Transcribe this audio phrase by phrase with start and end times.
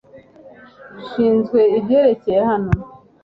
[0.99, 2.71] Nshinzwe ibyabereye hano.